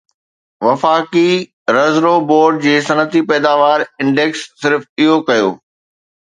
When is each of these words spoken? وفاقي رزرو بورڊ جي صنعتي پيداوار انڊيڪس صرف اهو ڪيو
وفاقي 0.67 1.29
رزرو 1.77 2.15
بورڊ 2.31 2.55
جي 2.65 2.75
صنعتي 2.89 3.23
پيداوار 3.29 3.87
انڊيڪس 4.07 4.41
صرف 4.65 4.91
اهو 5.03 5.15
ڪيو 5.33 5.49